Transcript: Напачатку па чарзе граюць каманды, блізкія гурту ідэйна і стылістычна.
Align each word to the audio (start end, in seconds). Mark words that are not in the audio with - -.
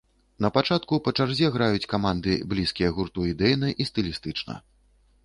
Напачатку 0.43 0.97
па 1.07 1.11
чарзе 1.19 1.49
граюць 1.57 1.89
каманды, 1.93 2.33
блізкія 2.53 2.89
гурту 2.97 3.27
ідэйна 3.33 3.71
і 3.83 3.89
стылістычна. 3.91 4.57